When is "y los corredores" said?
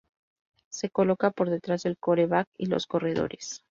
2.57-3.59